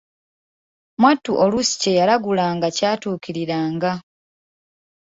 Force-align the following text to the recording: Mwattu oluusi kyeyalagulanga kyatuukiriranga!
Mwattu 0.99 1.31
oluusi 1.43 1.73
kyeyalagulanga 1.81 2.67
kyatuukiriranga! 2.77 3.91